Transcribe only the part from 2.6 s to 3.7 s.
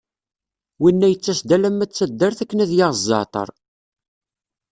ad yaɣ zzeɛter.